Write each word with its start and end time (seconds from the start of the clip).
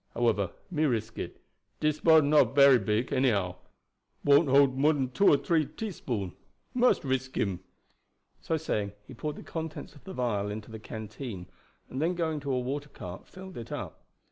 However, 0.15 0.51
me 0.71 0.81
must 0.85 0.89
risk 0.93 1.19
it. 1.19 1.39
Dis 1.79 1.99
bottle 1.99 2.27
not 2.27 2.55
bery 2.55 2.79
big, 2.79 3.13
anyhow 3.13 3.57
won't 4.23 4.49
hold 4.49 4.75
more 4.75 4.93
dan 4.93 5.09
two 5.11 5.27
or 5.29 5.37
three 5.37 5.63
teaspoon. 5.63 6.33
Must 6.73 7.03
risk 7.03 7.37
him." 7.37 7.59
So 8.41 8.57
saying 8.57 8.93
he 9.05 9.13
poured 9.13 9.35
the 9.35 9.43
contents 9.43 9.93
of 9.93 10.03
the 10.03 10.13
vial 10.15 10.49
into 10.49 10.71
the 10.71 10.79
canteen, 10.79 11.45
and 11.87 12.01
then 12.01 12.15
going 12.15 12.39
to 12.39 12.51
a 12.51 12.59
water 12.59 12.89
cart 12.89 13.27
filled 13.27 13.57
it 13.57 13.71
up. 13.71 14.01